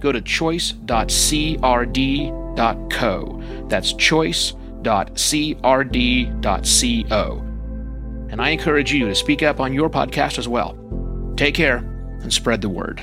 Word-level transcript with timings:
go 0.00 0.12
to 0.12 0.20
choice.crd.co. 0.20 0.84
That's 3.68 3.92
choice.crd.co. 3.92 4.64
And 8.30 8.42
I 8.42 8.50
encourage 8.50 8.92
you 8.92 9.06
to 9.06 9.14
speak 9.14 9.42
up 9.42 9.58
on 9.58 9.72
your 9.72 9.88
podcast 9.88 10.38
as 10.38 10.46
well. 10.46 10.76
Take 11.36 11.54
care 11.54 11.78
and 12.20 12.32
spread 12.32 12.60
the 12.60 12.68
word. 12.68 13.00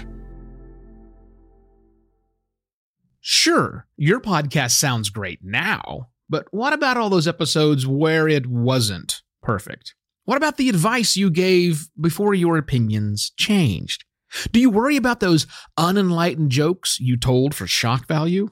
Sure, 3.20 3.88
your 3.98 4.20
podcast 4.20 4.72
sounds 4.72 5.10
great 5.10 5.40
now, 5.42 6.10
but 6.30 6.46
what 6.52 6.74
about 6.74 6.96
all 6.96 7.10
those 7.10 7.28
episodes 7.28 7.88
where 7.88 8.28
it 8.28 8.46
wasn't 8.46 9.24
perfect? 9.42 9.96
What 10.26 10.38
about 10.38 10.58
the 10.58 10.70
advice 10.70 11.16
you 11.16 11.32
gave 11.32 11.88
before 12.00 12.36
your 12.36 12.58
opinions 12.58 13.32
changed? 13.36 14.06
Do 14.52 14.60
you 14.60 14.70
worry 14.70 14.98
about 14.98 15.20
those 15.20 15.48
unenlightened 15.78 16.52
jokes 16.52 17.00
you 17.00 17.18
told 17.18 17.56
for 17.56 17.68
shock 17.68 18.08
value? 18.08 18.50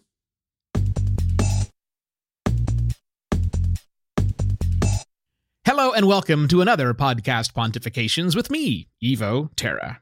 Hello 5.65 5.91
and 5.91 6.07
welcome 6.07 6.47
to 6.49 6.61
another 6.61 6.93
podcast 6.93 7.53
pontifications 7.53 8.35
with 8.35 8.49
me, 8.49 8.89
Evo 9.03 9.49
Terra. 9.55 10.01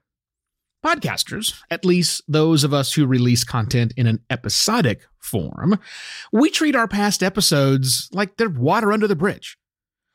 Podcasters, 0.84 1.54
at 1.70 1.86
least 1.86 2.23
those 2.28 2.64
of 2.64 2.73
us 2.73 2.94
who 2.94 3.06
release 3.06 3.44
content 3.44 3.94
in 3.95 4.08
an 4.08 4.20
episodic 4.32 5.06
form, 5.20 5.78
we 6.32 6.50
treat 6.50 6.76
our 6.76 6.88
past 6.88 7.22
episodes 7.22 8.10
like 8.12 8.38
they're 8.38 8.50
water 8.50 8.92
under 8.92 9.08
the 9.08 9.16
bridge. 9.16 9.58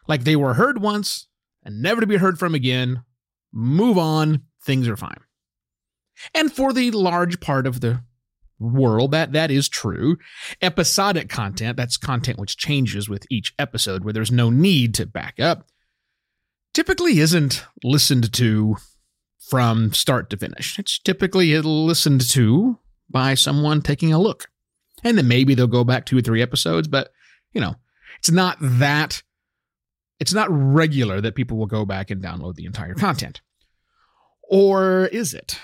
Like 0.09 0.25
they 0.25 0.37
were 0.37 0.55
heard 0.55 0.81
once 0.81 1.29
and 1.65 1.81
never 1.81 2.01
to 2.01 2.07
be 2.07 2.17
heard 2.17 2.39
from 2.39 2.55
again. 2.55 3.03
Move 3.53 3.97
on, 3.97 4.43
things 4.63 4.89
are 4.89 4.97
fine. 4.97 5.26
And 6.35 6.53
for 6.53 6.73
the 6.73 6.91
large 6.91 7.41
part 7.41 7.67
of 7.67 7.81
the 7.81 8.01
world 8.59 9.11
that 9.11 9.33
that 9.33 9.51
is 9.51 9.69
true. 9.69 10.17
Episodic 10.63 11.29
content 11.29 11.77
that's 11.77 11.97
content 11.97 12.39
which 12.39 12.57
changes 12.57 13.09
with 13.09 13.27
each 13.31 13.55
episode 13.59 14.05
where 14.05 14.13
there's 14.13 14.33
no 14.33 14.51
need 14.51 14.95
to 14.95 15.07
back 15.07 15.39
up 15.39 15.67
typically 16.73 17.21
isn't 17.21 17.65
listened 17.83 18.33
to 18.33 18.77
from 19.39 19.93
start 19.93 20.31
to 20.31 20.37
finish. 20.37 20.79
It's 20.79 20.99
typically 20.99 21.57
listened 21.61 22.29
to 22.31 22.79
by 23.09 23.35
someone 23.35 23.83
taking 23.83 24.13
a 24.13 24.19
look. 24.19 24.49
And 25.05 25.17
then 25.17 25.29
maybe 25.29 25.55
they'll 25.55 25.67
go 25.67 25.85
back 25.85 26.07
two 26.07 26.19
or 26.19 26.23
three 26.23 26.43
episodes 26.43 26.89
but 26.89 27.13
you 27.53 27.61
know 27.61 27.77
it's 28.19 28.31
not 28.31 28.57
that 28.61 29.23
it's 30.19 30.33
not 30.33 30.49
regular 30.51 31.21
that 31.21 31.35
people 31.35 31.59
will 31.59 31.67
go 31.67 31.85
back 31.85 32.11
and 32.11 32.23
download 32.23 32.55
the 32.55 32.65
entire 32.65 32.95
content. 32.95 33.43
Or 34.49 35.07
is 35.07 35.35
it 35.35 35.59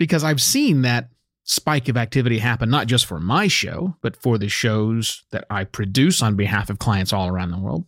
because 0.00 0.24
i've 0.24 0.42
seen 0.42 0.82
that 0.82 1.10
spike 1.50 1.88
of 1.88 1.96
activity 1.96 2.38
happen 2.38 2.70
not 2.70 2.86
just 2.86 3.06
for 3.06 3.18
my 3.18 3.48
show, 3.48 3.96
but 4.02 4.16
for 4.16 4.38
the 4.38 4.48
shows 4.48 5.24
that 5.32 5.44
I 5.50 5.64
produce 5.64 6.22
on 6.22 6.36
behalf 6.36 6.70
of 6.70 6.78
clients 6.78 7.12
all 7.12 7.26
around 7.26 7.50
the 7.50 7.58
world. 7.58 7.86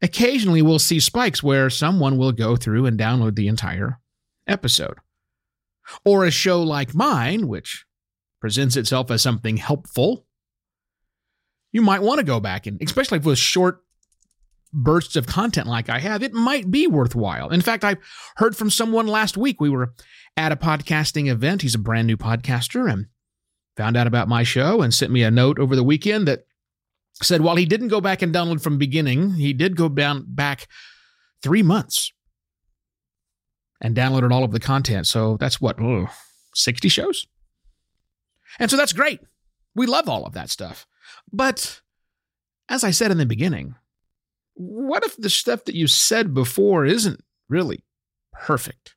Occasionally, 0.00 0.62
we'll 0.62 0.78
see 0.78 0.98
spikes 0.98 1.42
where 1.42 1.68
someone 1.68 2.16
will 2.16 2.32
go 2.32 2.56
through 2.56 2.86
and 2.86 2.98
download 2.98 3.34
the 3.36 3.48
entire 3.48 4.00
episode. 4.46 4.96
Or 6.04 6.24
a 6.24 6.30
show 6.30 6.62
like 6.62 6.94
mine, 6.94 7.46
which 7.46 7.84
presents 8.40 8.76
itself 8.76 9.10
as 9.10 9.22
something 9.22 9.58
helpful, 9.58 10.26
you 11.72 11.82
might 11.82 12.02
want 12.02 12.18
to 12.20 12.24
go 12.24 12.40
back 12.40 12.66
and, 12.66 12.80
especially 12.82 13.18
if 13.18 13.26
with 13.26 13.38
short 13.38 13.82
bursts 14.76 15.16
of 15.16 15.26
content 15.26 15.66
like 15.66 15.88
I 15.88 15.98
have, 15.98 16.22
it 16.22 16.32
might 16.32 16.70
be 16.70 16.86
worthwhile. 16.86 17.48
In 17.48 17.62
fact, 17.62 17.82
I 17.82 17.96
heard 18.36 18.56
from 18.56 18.70
someone 18.70 19.06
last 19.06 19.36
week. 19.36 19.60
We 19.60 19.70
were 19.70 19.94
at 20.36 20.52
a 20.52 20.56
podcasting 20.56 21.28
event. 21.28 21.62
He's 21.62 21.74
a 21.74 21.78
brand 21.78 22.06
new 22.06 22.16
podcaster 22.16 22.90
and 22.90 23.06
found 23.76 23.96
out 23.96 24.06
about 24.06 24.28
my 24.28 24.42
show 24.42 24.82
and 24.82 24.92
sent 24.92 25.10
me 25.10 25.22
a 25.22 25.30
note 25.30 25.58
over 25.58 25.74
the 25.74 25.84
weekend 25.84 26.28
that 26.28 26.46
said 27.22 27.40
while 27.40 27.56
he 27.56 27.64
didn't 27.64 27.88
go 27.88 28.00
back 28.00 28.20
and 28.22 28.34
download 28.34 28.62
from 28.62 28.78
beginning, 28.78 29.32
he 29.34 29.52
did 29.52 29.76
go 29.76 29.88
down 29.88 30.24
back 30.28 30.68
three 31.42 31.62
months 31.62 32.12
and 33.80 33.96
downloaded 33.96 34.32
all 34.32 34.44
of 34.44 34.52
the 34.52 34.60
content. 34.60 35.06
So 35.06 35.36
that's 35.38 35.60
what, 35.60 35.80
oh, 35.80 36.08
60 36.54 36.88
shows? 36.88 37.26
And 38.58 38.70
so 38.70 38.76
that's 38.76 38.92
great. 38.92 39.20
We 39.74 39.86
love 39.86 40.08
all 40.08 40.26
of 40.26 40.34
that 40.34 40.50
stuff. 40.50 40.86
But 41.32 41.80
as 42.68 42.84
I 42.84 42.90
said 42.90 43.10
in 43.10 43.18
the 43.18 43.26
beginning, 43.26 43.74
what 44.56 45.04
if 45.04 45.16
the 45.16 45.30
stuff 45.30 45.64
that 45.64 45.74
you 45.74 45.86
said 45.86 46.34
before 46.34 46.84
isn't 46.84 47.22
really 47.48 47.84
perfect? 48.32 48.94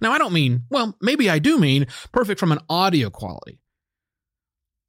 Now, 0.00 0.12
I 0.12 0.18
don't 0.18 0.32
mean, 0.32 0.64
well, 0.70 0.96
maybe 1.00 1.28
I 1.28 1.38
do 1.38 1.58
mean 1.58 1.86
perfect 2.12 2.40
from 2.40 2.52
an 2.52 2.60
audio 2.68 3.10
quality. 3.10 3.60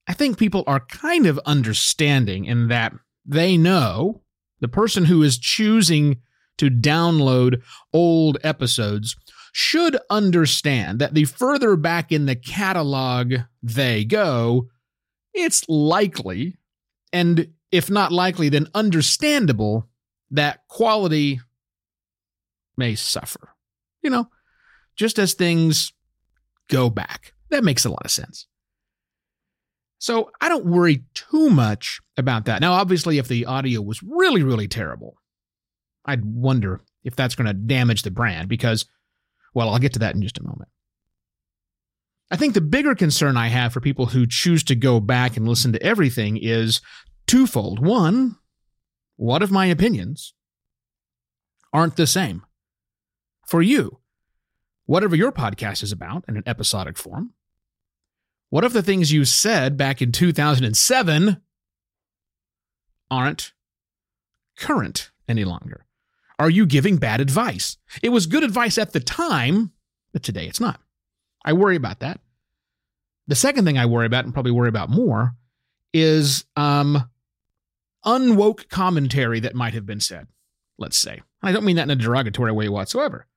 I 0.08 0.14
think 0.14 0.38
people 0.38 0.64
are 0.68 0.80
kind 0.80 1.26
of 1.26 1.40
understanding 1.46 2.46
in 2.46 2.68
that 2.68 2.94
they 3.26 3.58
know 3.58 4.22
the 4.60 4.68
person 4.68 5.06
who 5.06 5.24
is 5.24 5.38
choosing 5.38 6.18
to 6.58 6.70
download 6.70 7.62
old 7.94 8.38
episodes 8.44 9.16
should 9.54 9.98
understand 10.10 11.00
that 11.00 11.14
the 11.14 11.26
further 11.26 11.76
back 11.76 12.12
in 12.12 12.26
the 12.26 12.36
catalog 12.36 13.34
they 13.62 14.06
go, 14.06 14.70
it's 15.34 15.68
likely, 15.68 16.58
and 17.12 17.48
if 17.72 17.90
not 17.90 18.12
likely, 18.12 18.50
then 18.50 18.68
understandable 18.74 19.88
that 20.32 20.68
quality 20.68 21.40
may 22.78 22.96
suffer. 22.96 23.50
You 24.02 24.10
know, 24.10 24.30
just 24.96 25.20
as 25.20 25.34
things 25.34 25.94
go 26.70 26.90
back. 26.90 27.34
That 27.50 27.64
makes 27.64 27.86
a 27.86 27.90
lot 27.90 28.06
of 28.06 28.12
sense. 28.12 28.48
So 30.00 30.32
I 30.42 30.50
don't 30.50 30.66
worry 30.66 31.04
too 31.14 31.52
much 31.52 32.00
about 32.18 32.46
that. 32.46 32.62
Now, 32.62 32.74
obviously, 32.74 33.20
if 33.20 33.28
the 33.28 33.46
audio 33.46 33.82
was 33.82 34.02
really, 34.02 34.42
really 34.42 34.68
terrible, 34.68 35.18
I'd 36.06 36.26
wonder 36.26 36.82
if 37.04 37.16
that's 37.16 37.36
going 37.36 37.46
to 37.46 37.54
damage 37.54 38.02
the 38.02 38.10
brand 38.10 38.50
because, 38.50 38.86
well, 39.54 39.70
I'll 39.70 39.78
get 39.78 39.94
to 39.94 40.00
that 40.00 40.16
in 40.16 40.24
just 40.24 40.40
a 40.40 40.44
moment. 40.44 40.70
I 42.32 42.38
think 42.38 42.54
the 42.54 42.62
bigger 42.62 42.96
concern 42.96 43.38
I 43.38 43.50
have 43.50 43.74
for 43.74 43.82
people 43.82 44.08
who 44.08 44.26
choose 44.26 44.64
to 44.64 44.76
go 44.76 45.00
back 45.00 45.38
and 45.38 45.48
listen 45.48 45.74
to 45.74 45.84
everything 45.84 46.38
is 46.38 46.82
twofold. 47.28 47.86
One, 47.86 48.38
what 49.22 49.44
if 49.44 49.52
my 49.52 49.68
opinions 49.68 50.34
aren't 51.72 51.96
the 51.96 52.08
same 52.08 52.44
for 53.46 53.62
you? 53.62 54.02
whatever 54.92 55.16
your 55.16 55.32
podcast 55.32 55.84
is 55.84 55.94
about 55.94 56.26
in 56.28 56.36
an 56.36 56.44
episodic 56.46 56.98
form? 56.98 57.32
What 58.50 58.66
if 58.66 58.74
the 58.74 58.84
things 58.84 59.14
you 59.14 59.24
said 59.24 59.78
back 59.78 60.02
in 60.02 60.12
2007 60.12 61.42
aren't 63.10 63.54
current 64.58 65.12
any 65.30 65.46
longer? 65.46 65.86
Are 66.38 66.50
you 66.50 66.66
giving 66.66 66.98
bad 66.98 67.22
advice? 67.22 67.78
It 68.04 68.10
was 68.10 68.26
good 68.26 68.44
advice 68.44 68.78
at 68.78 68.92
the 68.92 69.00
time, 69.00 69.72
but 70.12 70.24
today 70.24 70.46
it's 70.46 70.60
not. 70.60 70.82
I 71.46 71.54
worry 71.54 71.78
about 71.78 72.02
that. 72.02 72.20
The 73.28 73.36
second 73.36 73.64
thing 73.64 73.78
I 73.78 73.86
worry 73.86 74.08
about, 74.08 74.26
and 74.26 74.34
probably 74.34 74.52
worry 74.52 74.68
about 74.68 74.90
more, 74.90 75.36
is 75.94 76.44
um, 76.58 77.10
unwoke 78.06 78.70
commentary 78.70 79.40
that 79.40 79.56
might 79.56 79.74
have 79.74 79.86
been 79.86 80.00
said, 80.00 80.28
let's 80.78 80.98
say. 80.98 81.22
I 81.42 81.52
don't 81.52 81.66
mean 81.66 81.76
that 81.76 81.84
in 81.84 81.92
a 81.92 81.96
derogatory 81.96 82.52
way 82.52 82.70
whatsoever. 82.70 83.28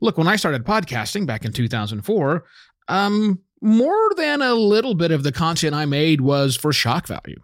Look, 0.00 0.18
when 0.18 0.28
I 0.28 0.36
started 0.36 0.64
podcasting 0.64 1.26
back 1.26 1.44
in 1.44 1.52
2004, 1.52 2.44
um, 2.88 3.40
more 3.60 4.14
than 4.16 4.42
a 4.42 4.54
little 4.54 4.94
bit 4.94 5.12
of 5.12 5.22
the 5.22 5.32
content 5.32 5.74
I 5.74 5.86
made 5.86 6.20
was 6.20 6.56
for 6.56 6.72
shock 6.72 7.06
value. 7.06 7.40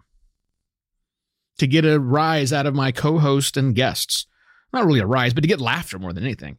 To 1.59 1.67
get 1.67 1.85
a 1.85 1.99
rise 1.99 2.53
out 2.53 2.65
of 2.65 2.75
my 2.75 2.91
co 2.91 3.17
host 3.19 3.57
and 3.57 3.75
guests. 3.75 4.25
Not 4.71 4.85
really 4.85 4.99
a 4.99 5.05
rise, 5.05 5.33
but 5.33 5.41
to 5.41 5.47
get 5.47 5.59
laughter 5.59 5.99
more 5.99 6.13
than 6.13 6.23
anything. 6.23 6.57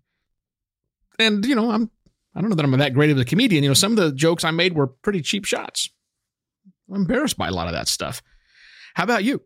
And, 1.18 1.44
you 1.44 1.54
know, 1.54 1.70
I'm 1.70 1.90
I 2.34 2.40
don't 2.40 2.50
know 2.50 2.56
that 2.56 2.64
I'm 2.64 2.70
that 2.78 2.94
great 2.94 3.10
of 3.10 3.18
a 3.18 3.24
comedian. 3.24 3.64
You 3.64 3.70
know, 3.70 3.74
some 3.74 3.92
of 3.92 3.98
the 3.98 4.12
jokes 4.12 4.44
I 4.44 4.50
made 4.50 4.74
were 4.74 4.86
pretty 4.86 5.20
cheap 5.20 5.44
shots. 5.44 5.90
I'm 6.88 7.02
embarrassed 7.02 7.36
by 7.36 7.48
a 7.48 7.52
lot 7.52 7.66
of 7.66 7.72
that 7.72 7.88
stuff. 7.88 8.22
How 8.94 9.04
about 9.04 9.24
you? 9.24 9.42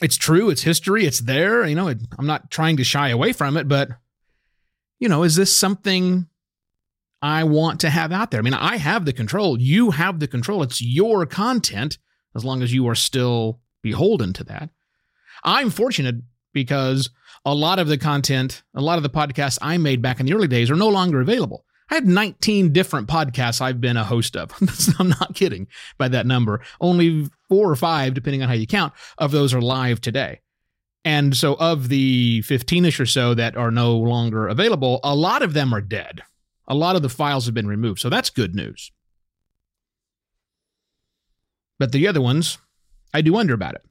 It's 0.00 0.16
true, 0.16 0.50
it's 0.50 0.62
history, 0.62 1.04
it's 1.04 1.20
there. 1.20 1.66
You 1.66 1.74
know, 1.74 1.88
I'm 1.88 2.26
not 2.26 2.50
trying 2.50 2.76
to 2.78 2.84
shy 2.84 3.08
away 3.08 3.32
from 3.32 3.56
it, 3.56 3.68
but 3.68 3.90
you 4.98 5.08
know, 5.08 5.22
is 5.22 5.36
this 5.36 5.54
something 5.54 6.26
I 7.22 7.44
want 7.44 7.80
to 7.80 7.90
have 7.90 8.12
out 8.12 8.30
there. 8.30 8.40
I 8.40 8.42
mean, 8.42 8.54
I 8.54 8.76
have 8.76 9.04
the 9.04 9.12
control. 9.12 9.60
You 9.60 9.90
have 9.90 10.20
the 10.20 10.26
control. 10.26 10.62
It's 10.62 10.80
your 10.80 11.26
content 11.26 11.98
as 12.34 12.44
long 12.44 12.62
as 12.62 12.72
you 12.72 12.88
are 12.88 12.94
still 12.94 13.60
beholden 13.82 14.32
to 14.34 14.44
that. 14.44 14.70
I'm 15.44 15.70
fortunate 15.70 16.16
because 16.52 17.10
a 17.44 17.54
lot 17.54 17.78
of 17.78 17.88
the 17.88 17.98
content, 17.98 18.62
a 18.74 18.80
lot 18.80 18.96
of 18.96 19.02
the 19.02 19.10
podcasts 19.10 19.58
I 19.60 19.76
made 19.78 20.02
back 20.02 20.20
in 20.20 20.26
the 20.26 20.34
early 20.34 20.48
days 20.48 20.70
are 20.70 20.76
no 20.76 20.88
longer 20.88 21.20
available. 21.20 21.64
I 21.90 21.96
have 21.96 22.06
19 22.06 22.72
different 22.72 23.08
podcasts 23.08 23.60
I've 23.60 23.80
been 23.80 23.96
a 23.96 24.04
host 24.04 24.36
of. 24.36 24.52
I'm 24.98 25.08
not 25.08 25.34
kidding 25.34 25.66
by 25.98 26.08
that 26.08 26.24
number. 26.24 26.60
Only 26.80 27.28
four 27.48 27.68
or 27.68 27.76
five, 27.76 28.14
depending 28.14 28.42
on 28.42 28.48
how 28.48 28.54
you 28.54 28.66
count, 28.66 28.92
of 29.18 29.32
those 29.32 29.52
are 29.52 29.60
live 29.60 30.00
today. 30.00 30.40
And 31.04 31.36
so, 31.36 31.54
of 31.54 31.88
the 31.88 32.42
15 32.42 32.84
ish 32.84 33.00
or 33.00 33.06
so 33.06 33.34
that 33.34 33.56
are 33.56 33.70
no 33.70 33.96
longer 33.96 34.46
available, 34.48 35.00
a 35.02 35.14
lot 35.14 35.42
of 35.42 35.54
them 35.54 35.74
are 35.74 35.80
dead. 35.80 36.22
A 36.68 36.74
lot 36.74 36.94
of 36.94 37.02
the 37.02 37.08
files 37.08 37.46
have 37.46 37.54
been 37.54 37.66
removed. 37.66 38.00
So, 38.00 38.10
that's 38.10 38.30
good 38.30 38.54
news. 38.54 38.92
But 41.78 41.92
the 41.92 42.06
other 42.06 42.20
ones, 42.20 42.58
I 43.14 43.22
do 43.22 43.32
wonder 43.32 43.54
about 43.54 43.74
it. 43.74 43.82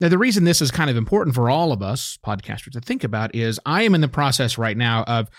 Now, 0.00 0.08
the 0.08 0.18
reason 0.18 0.44
this 0.44 0.60
is 0.60 0.70
kind 0.70 0.90
of 0.90 0.96
important 0.96 1.34
for 1.34 1.50
all 1.50 1.72
of 1.72 1.82
us 1.82 2.18
podcasters 2.24 2.72
to 2.72 2.80
think 2.80 3.02
about 3.02 3.34
is 3.34 3.58
I 3.66 3.82
am 3.82 3.94
in 3.94 4.02
the 4.02 4.06
process 4.06 4.58
right 4.58 4.76
now 4.76 5.02
of 5.04 5.30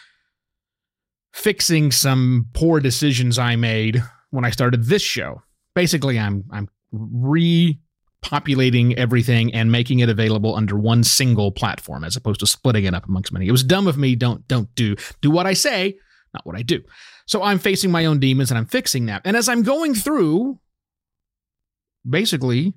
fixing 1.33 1.91
some 1.91 2.47
poor 2.53 2.79
decisions 2.79 3.37
I 3.37 3.55
made 3.55 4.01
when 4.31 4.45
I 4.45 4.49
started 4.49 4.85
this 4.85 5.01
show. 5.01 5.41
Basically, 5.75 6.19
I'm 6.19 6.43
I'm 6.51 6.69
repopulating 6.93 8.95
everything 8.95 9.53
and 9.53 9.71
making 9.71 9.99
it 9.99 10.09
available 10.09 10.55
under 10.55 10.77
one 10.77 11.03
single 11.03 11.51
platform 11.51 12.03
as 12.03 12.15
opposed 12.15 12.39
to 12.41 12.47
splitting 12.47 12.85
it 12.85 12.93
up 12.93 13.07
amongst 13.07 13.31
many. 13.31 13.47
It 13.47 13.51
was 13.51 13.63
dumb 13.63 13.87
of 13.87 13.97
me. 13.97 14.15
Don't 14.15 14.47
don't 14.47 14.73
do 14.75 14.95
do 15.21 15.31
what 15.31 15.45
I 15.45 15.53
say, 15.53 15.97
not 16.33 16.45
what 16.45 16.55
I 16.55 16.61
do. 16.61 16.81
So 17.27 17.43
I'm 17.43 17.59
facing 17.59 17.91
my 17.91 18.05
own 18.05 18.19
demons 18.19 18.49
and 18.49 18.57
I'm 18.57 18.65
fixing 18.65 19.05
that. 19.05 19.21
And 19.23 19.37
as 19.37 19.47
I'm 19.47 19.61
going 19.61 19.93
through 19.93 20.59
basically 22.09 22.73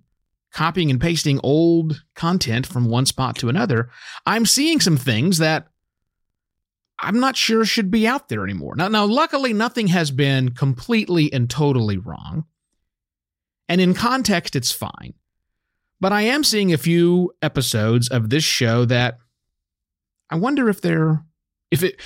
copying 0.53 0.91
and 0.91 1.01
pasting 1.01 1.41
old 1.43 2.03
content 2.15 2.67
from 2.67 2.85
one 2.85 3.07
spot 3.07 3.37
to 3.37 3.49
another, 3.49 3.89
I'm 4.27 4.45
seeing 4.45 4.81
some 4.81 4.99
things 4.99 5.39
that 5.39 5.69
I'm 7.03 7.19
not 7.19 7.37
sure 7.37 7.65
should 7.65 7.91
be 7.91 8.07
out 8.07 8.29
there 8.29 8.45
anymore. 8.45 8.77
Now, 8.77 8.87
now, 8.87 9.05
luckily, 9.05 9.53
nothing 9.53 9.89
has 9.89 10.13
been 10.13 10.53
completely 10.53 11.33
and 11.33 11.51
totally 11.51 11.99
wrong. 11.99 12.45
And 13.69 13.81
in 13.81 13.93
context, 13.93 14.55
it's 14.55 14.71
fine. 14.71 15.15
But 16.01 16.13
I 16.13 16.23
am 16.23 16.45
seeing 16.45 16.73
a 16.73 16.79
few 16.79 17.33
episodes 17.43 18.09
of 18.09 18.31
this 18.31 18.45
show 18.45 18.85
that 18.85 19.19
I 20.31 20.37
wonder 20.37 20.69
if 20.69 20.81
they're, 20.81 21.25
if 21.71 21.83
it, 21.83 22.01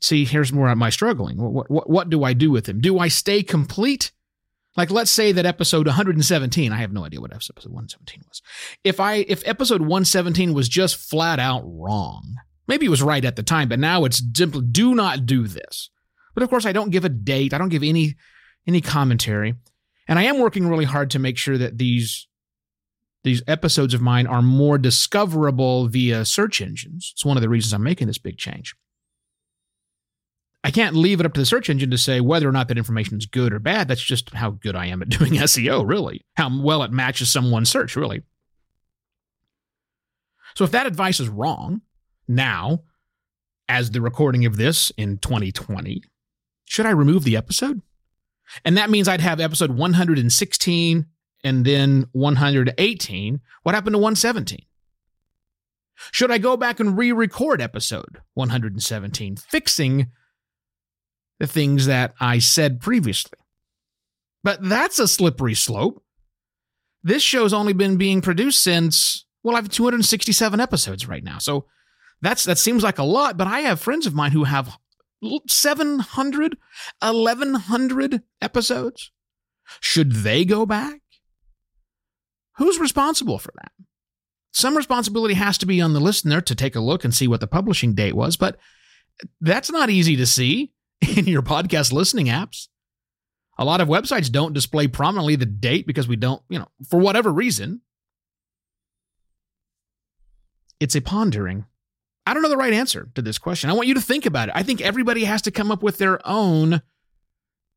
see, 0.00 0.24
here's 0.24 0.52
more 0.52 0.68
of 0.68 0.78
my 0.78 0.90
struggling. 0.90 1.36
What, 1.36 1.70
what, 1.70 1.88
what 1.88 2.10
do 2.10 2.24
I 2.24 2.32
do 2.32 2.50
with 2.50 2.64
them? 2.64 2.80
Do 2.80 2.98
I 2.98 3.08
stay 3.08 3.42
complete? 3.42 4.10
Like, 4.76 4.90
let's 4.90 5.10
say 5.10 5.32
that 5.32 5.46
episode 5.46 5.86
117, 5.86 6.72
I 6.72 6.76
have 6.76 6.92
no 6.92 7.04
idea 7.04 7.20
what 7.20 7.32
episode 7.32 7.56
117 7.66 8.22
was. 8.28 8.42
If 8.84 9.00
I, 9.00 9.24
if 9.28 9.46
episode 9.46 9.80
117 9.80 10.54
was 10.54 10.68
just 10.68 10.96
flat 10.96 11.38
out 11.38 11.62
wrong, 11.64 12.36
maybe 12.70 12.86
it 12.86 12.90
was 12.90 13.02
right 13.02 13.24
at 13.24 13.34
the 13.34 13.42
time, 13.42 13.68
but 13.68 13.80
now 13.80 14.04
it's 14.04 14.22
simply 14.34 14.62
do 14.62 14.94
not 14.94 15.26
do 15.26 15.46
this. 15.46 15.90
But 16.34 16.44
of 16.44 16.48
course, 16.48 16.64
I 16.64 16.72
don't 16.72 16.90
give 16.90 17.04
a 17.04 17.08
date. 17.08 17.52
I 17.52 17.58
don't 17.58 17.68
give 17.68 17.82
any, 17.82 18.14
any 18.66 18.80
commentary. 18.80 19.56
And 20.06 20.18
I 20.18 20.22
am 20.22 20.38
working 20.38 20.68
really 20.68 20.84
hard 20.84 21.10
to 21.10 21.18
make 21.18 21.36
sure 21.36 21.58
that 21.58 21.78
these, 21.78 22.28
these 23.24 23.42
episodes 23.48 23.92
of 23.92 24.00
mine 24.00 24.28
are 24.28 24.40
more 24.40 24.78
discoverable 24.78 25.88
via 25.88 26.24
search 26.24 26.60
engines. 26.60 27.10
It's 27.12 27.24
one 27.24 27.36
of 27.36 27.42
the 27.42 27.48
reasons 27.48 27.74
I'm 27.74 27.82
making 27.82 28.06
this 28.06 28.18
big 28.18 28.38
change. 28.38 28.76
I 30.62 30.70
can't 30.70 30.94
leave 30.94 31.18
it 31.18 31.26
up 31.26 31.32
to 31.34 31.40
the 31.40 31.46
search 31.46 31.68
engine 31.68 31.90
to 31.90 31.98
say 31.98 32.20
whether 32.20 32.48
or 32.48 32.52
not 32.52 32.68
that 32.68 32.78
information 32.78 33.18
is 33.18 33.26
good 33.26 33.52
or 33.52 33.58
bad. 33.58 33.88
That's 33.88 34.02
just 34.02 34.30
how 34.30 34.50
good 34.50 34.76
I 34.76 34.86
am 34.86 35.02
at 35.02 35.08
doing 35.18 35.32
SEO, 35.32 35.88
really. 35.88 36.20
How 36.36 36.50
well 36.62 36.84
it 36.84 36.92
matches 36.92 37.32
someone's 37.32 37.70
search, 37.70 37.96
really. 37.96 38.22
So 40.54 40.64
if 40.64 40.70
that 40.70 40.86
advice 40.86 41.18
is 41.18 41.28
wrong 41.28 41.82
now, 42.30 42.84
as 43.68 43.90
the 43.90 44.00
recording 44.00 44.46
of 44.46 44.56
this 44.56 44.90
in 44.96 45.18
2020, 45.18 46.02
should 46.64 46.86
I 46.86 46.90
remove 46.90 47.24
the 47.24 47.36
episode? 47.36 47.82
And 48.64 48.76
that 48.76 48.90
means 48.90 49.08
I'd 49.08 49.20
have 49.20 49.40
episode 49.40 49.72
116 49.72 51.06
and 51.44 51.64
then 51.64 52.06
118. 52.12 53.40
What 53.62 53.74
happened 53.74 53.94
to 53.94 53.98
117? 53.98 54.64
Should 56.12 56.30
I 56.30 56.38
go 56.38 56.56
back 56.56 56.80
and 56.80 56.96
re 56.96 57.12
record 57.12 57.60
episode 57.60 58.20
117, 58.34 59.36
fixing 59.36 60.06
the 61.40 61.46
things 61.46 61.86
that 61.86 62.14
I 62.20 62.38
said 62.38 62.80
previously. 62.80 63.38
But 64.44 64.62
that's 64.62 65.00
a 65.00 65.08
slippery 65.08 65.54
slope. 65.54 66.04
This 67.02 67.22
show's 67.22 67.52
only 67.52 67.72
been 67.72 67.96
being 67.96 68.20
produced 68.20 68.62
since, 68.62 69.24
well, 69.42 69.56
I 69.56 69.58
have 69.58 69.70
267 69.70 70.60
episodes 70.60 71.08
right 71.08 71.24
now. 71.24 71.38
So 71.38 71.64
that's 72.22 72.44
that 72.44 72.58
seems 72.58 72.82
like 72.82 72.98
a 72.98 73.04
lot, 73.04 73.36
but 73.36 73.46
I 73.46 73.60
have 73.60 73.80
friends 73.80 74.06
of 74.06 74.14
mine 74.14 74.32
who 74.32 74.44
have 74.44 74.76
700, 75.48 76.58
1100 77.00 78.22
episodes. 78.40 79.10
Should 79.80 80.12
they 80.12 80.44
go 80.44 80.66
back? 80.66 81.00
Who's 82.56 82.78
responsible 82.78 83.38
for 83.38 83.52
that? 83.56 83.72
Some 84.52 84.76
responsibility 84.76 85.34
has 85.34 85.56
to 85.58 85.66
be 85.66 85.80
on 85.80 85.92
the 85.92 86.00
listener 86.00 86.40
to 86.40 86.54
take 86.54 86.74
a 86.74 86.80
look 86.80 87.04
and 87.04 87.14
see 87.14 87.28
what 87.28 87.40
the 87.40 87.46
publishing 87.46 87.94
date 87.94 88.16
was, 88.16 88.36
but 88.36 88.58
that's 89.40 89.70
not 89.70 89.90
easy 89.90 90.16
to 90.16 90.26
see. 90.26 90.72
in 91.16 91.26
your 91.26 91.42
podcast 91.42 91.92
listening 91.92 92.26
apps. 92.26 92.68
A 93.58 93.64
lot 93.64 93.80
of 93.80 93.88
websites 93.88 94.30
don't 94.30 94.54
display 94.54 94.88
prominently 94.88 95.36
the 95.36 95.46
date 95.46 95.86
because 95.86 96.08
we 96.08 96.16
don't, 96.16 96.42
you 96.48 96.58
know, 96.58 96.68
for 96.88 96.98
whatever 96.98 97.32
reason. 97.32 97.82
It's 100.78 100.94
a 100.94 101.00
pondering. 101.00 101.66
I 102.30 102.32
don't 102.32 102.44
know 102.44 102.48
the 102.48 102.56
right 102.56 102.72
answer 102.72 103.08
to 103.16 103.22
this 103.22 103.38
question. 103.38 103.70
I 103.70 103.72
want 103.72 103.88
you 103.88 103.94
to 103.94 104.00
think 104.00 104.24
about 104.24 104.50
it. 104.50 104.54
I 104.54 104.62
think 104.62 104.80
everybody 104.80 105.24
has 105.24 105.42
to 105.42 105.50
come 105.50 105.72
up 105.72 105.82
with 105.82 105.98
their 105.98 106.24
own 106.24 106.80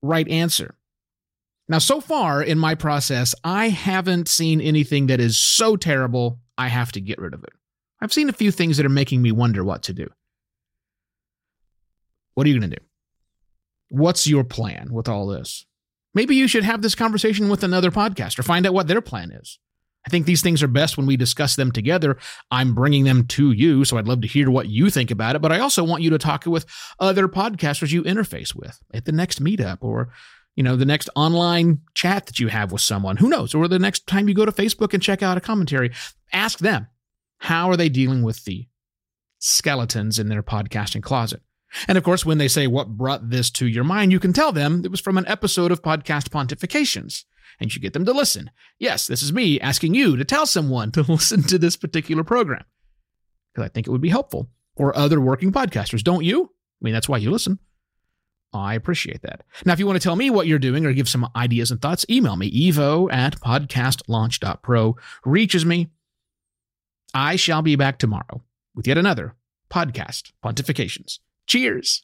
right 0.03 0.27
answer. 0.27 0.75
Now, 1.67 1.79
so 1.79 1.99
far 1.99 2.43
in 2.43 2.59
my 2.59 2.75
process, 2.75 3.33
I 3.43 3.69
haven't 3.69 4.27
seen 4.27 4.61
anything 4.61 5.07
that 5.07 5.19
is 5.19 5.39
so 5.39 5.75
terrible 5.75 6.39
I 6.55 6.67
have 6.67 6.91
to 6.91 7.01
get 7.01 7.17
rid 7.17 7.33
of 7.33 7.43
it. 7.43 7.49
I've 7.99 8.13
seen 8.13 8.29
a 8.29 8.33
few 8.33 8.51
things 8.51 8.77
that 8.77 8.85
are 8.85 8.89
making 8.89 9.23
me 9.23 9.31
wonder 9.31 9.63
what 9.63 9.81
to 9.83 9.93
do. 9.93 10.07
What 12.35 12.45
are 12.45 12.51
you 12.51 12.59
going 12.59 12.69
to 12.69 12.77
do? 12.77 12.85
What's 13.89 14.27
your 14.27 14.43
plan 14.43 14.93
with 14.93 15.09
all 15.09 15.25
this? 15.25 15.65
Maybe 16.13 16.35
you 16.35 16.47
should 16.47 16.63
have 16.63 16.83
this 16.83 16.93
conversation 16.93 17.49
with 17.49 17.63
another 17.63 17.89
podcaster, 17.89 18.43
find 18.43 18.67
out 18.67 18.75
what 18.75 18.87
their 18.87 19.01
plan 19.01 19.31
is. 19.31 19.57
I 20.05 20.09
think 20.09 20.25
these 20.25 20.41
things 20.41 20.61
are 20.61 20.67
best 20.67 20.97
when 20.97 21.05
we 21.05 21.15
discuss 21.15 21.55
them 21.55 21.71
together. 21.71 22.17
I'm 22.51 22.75
bringing 22.75 23.05
them 23.05 23.25
to 23.27 23.51
you, 23.51 23.85
so 23.85 23.97
I'd 23.97 24.07
love 24.07 24.21
to 24.21 24.27
hear 24.27 24.49
what 24.49 24.67
you 24.67 24.89
think 24.89 25.11
about 25.11 25.35
it. 25.35 25.41
But 25.41 25.51
I 25.51 25.59
also 25.59 25.83
want 25.83 26.03
you 26.03 26.09
to 26.09 26.17
talk 26.17 26.45
with 26.45 26.65
other 26.99 27.27
podcasters 27.27 27.91
you 27.91 28.03
interface 28.03 28.53
with 28.53 28.79
at 28.93 29.05
the 29.05 29.11
next 29.11 29.41
meetup 29.41 29.77
or, 29.81 30.09
you 30.55 30.63
know, 30.63 30.75
the 30.75 30.85
next 30.85 31.09
online 31.15 31.79
chat 31.93 32.25
that 32.25 32.39
you 32.39 32.49
have 32.49 32.71
with 32.71 32.81
someone. 32.81 33.17
Who 33.17 33.29
knows? 33.29 33.53
Or 33.55 33.67
the 33.67 33.79
next 33.79 34.05
time 34.05 34.27
you 34.27 34.35
go 34.35 34.45
to 34.45 34.51
Facebook 34.51 34.93
and 34.93 35.01
check 35.01 35.23
out 35.23 35.37
a 35.37 35.41
commentary, 35.41 35.91
ask 36.33 36.59
them 36.59 36.87
how 37.37 37.69
are 37.69 37.77
they 37.77 37.89
dealing 37.89 38.23
with 38.23 38.43
the 38.43 38.67
skeletons 39.39 40.19
in 40.19 40.29
their 40.29 40.43
podcasting 40.43 41.03
closet. 41.03 41.41
And 41.87 41.97
of 41.97 42.03
course, 42.03 42.25
when 42.25 42.37
they 42.37 42.47
say 42.47 42.67
what 42.67 42.97
brought 42.97 43.29
this 43.29 43.49
to 43.51 43.67
your 43.67 43.83
mind, 43.83 44.11
you 44.11 44.19
can 44.19 44.31
tell 44.31 44.51
them 44.51 44.83
it 44.85 44.91
was 44.91 44.99
from 44.99 45.17
an 45.17 45.27
episode 45.27 45.71
of 45.71 45.81
Podcast 45.81 46.29
Pontifications. 46.29 47.23
And 47.59 47.73
you 47.73 47.81
get 47.81 47.93
them 47.93 48.05
to 48.05 48.13
listen. 48.13 48.51
Yes, 48.79 49.07
this 49.07 49.21
is 49.21 49.33
me 49.33 49.59
asking 49.59 49.93
you 49.93 50.15
to 50.17 50.25
tell 50.25 50.45
someone 50.45 50.91
to 50.91 51.01
listen 51.07 51.43
to 51.43 51.57
this 51.57 51.75
particular 51.75 52.23
program. 52.23 52.63
Because 53.53 53.65
I 53.65 53.69
think 53.69 53.87
it 53.87 53.91
would 53.91 54.01
be 54.01 54.09
helpful. 54.09 54.49
Or 54.75 54.97
other 54.97 55.21
working 55.21 55.51
podcasters, 55.51 56.03
don't 56.03 56.23
you? 56.23 56.45
I 56.45 56.81
mean, 56.81 56.93
that's 56.93 57.07
why 57.07 57.17
you 57.17 57.29
listen. 57.29 57.59
I 58.53 58.75
appreciate 58.75 59.21
that. 59.23 59.43
Now, 59.65 59.73
if 59.73 59.79
you 59.79 59.87
want 59.87 59.99
to 59.99 60.03
tell 60.03 60.15
me 60.15 60.29
what 60.29 60.47
you're 60.47 60.59
doing 60.59 60.85
or 60.85 60.93
give 60.93 61.09
some 61.09 61.29
ideas 61.35 61.71
and 61.71 61.81
thoughts, 61.81 62.05
email 62.09 62.35
me, 62.35 62.51
evo 62.51 63.11
at 63.11 63.39
podcastlaunch.pro. 63.39 64.95
Reaches 65.25 65.65
me. 65.65 65.89
I 67.13 67.35
shall 67.35 67.61
be 67.61 67.75
back 67.75 67.97
tomorrow 67.97 68.43
with 68.75 68.87
yet 68.87 68.97
another 68.97 69.35
podcast 69.71 70.31
pontifications. 70.43 71.19
Cheers. 71.47 72.03